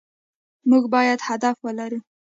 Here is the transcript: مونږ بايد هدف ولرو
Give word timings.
مونږ 0.69 0.83
بايد 0.93 1.19
هدف 1.27 1.55
ولرو 1.65 1.99